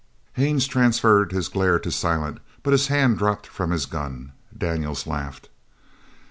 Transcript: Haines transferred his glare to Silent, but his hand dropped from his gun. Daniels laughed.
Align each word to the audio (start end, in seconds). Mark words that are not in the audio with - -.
Haines 0.33 0.65
transferred 0.65 1.31
his 1.31 1.47
glare 1.47 1.77
to 1.77 1.91
Silent, 1.91 2.39
but 2.63 2.71
his 2.71 2.87
hand 2.87 3.19
dropped 3.19 3.45
from 3.45 3.69
his 3.69 3.85
gun. 3.85 4.31
Daniels 4.57 5.05
laughed. 5.05 5.47